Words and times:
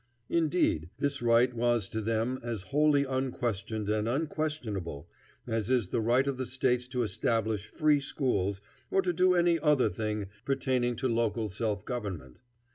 Indeed, 0.31 0.89
this 0.97 1.21
right 1.21 1.53
was 1.53 1.87
to 1.89 2.01
them 2.01 2.39
as 2.41 2.63
wholly 2.73 3.03
unquestioned 3.05 3.87
and 3.87 4.09
unquestionable 4.09 5.07
as 5.45 5.69
is 5.69 5.89
the 5.89 6.01
right 6.01 6.25
of 6.25 6.37
the 6.37 6.47
States 6.47 6.87
to 6.87 7.03
establish 7.03 7.67
free 7.69 7.99
schools, 7.99 8.61
or 8.89 9.03
to 9.03 9.13
do 9.13 9.35
any 9.35 9.59
other 9.59 9.89
thing 9.89 10.29
pertaining 10.43 10.95
to 10.95 11.07
local 11.07 11.49
self 11.49 11.85
government. 11.85 12.39